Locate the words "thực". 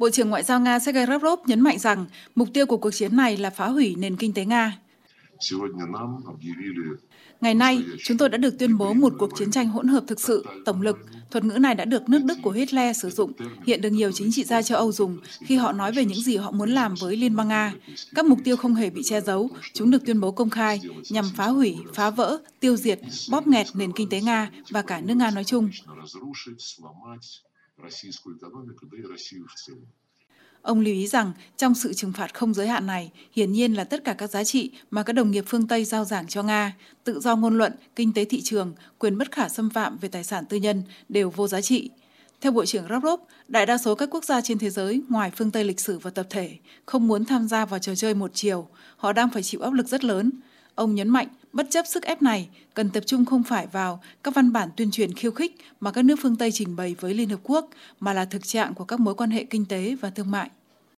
10.06-10.20, 58.24-58.46